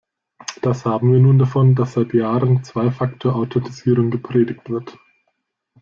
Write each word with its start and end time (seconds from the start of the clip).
Das 0.63 0.83
haben 0.85 1.13
wir 1.13 1.19
nun 1.19 1.37
davon, 1.37 1.75
dass 1.75 1.93
seit 1.93 2.15
Jahren 2.15 2.63
Zwei-Faktor-Authentisierung 2.63 4.09
gepredigt 4.09 4.67
wird. 4.67 4.97